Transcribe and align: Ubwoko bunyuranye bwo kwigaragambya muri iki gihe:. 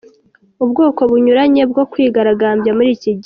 Ubwoko 0.63 1.01
bunyuranye 1.09 1.61
bwo 1.71 1.83
kwigaragambya 1.91 2.71
muri 2.77 2.89
iki 2.97 3.09
gihe:. 3.13 3.19